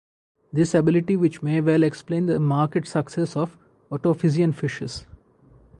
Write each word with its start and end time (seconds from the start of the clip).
This 0.51 0.73
ability 0.73 1.15
which 1.15 1.43
may 1.43 1.61
well 1.61 1.83
explain 1.83 2.25
the 2.25 2.39
marked 2.39 2.87
success 2.87 3.35
of 3.35 3.55
otophysian 3.91 4.51
fishes. 4.55 5.05